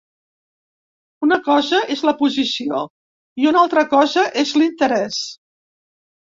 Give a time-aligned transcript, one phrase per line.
[1.27, 2.79] Una cosa és la posició
[3.43, 5.21] i una altra cosa és l’interès.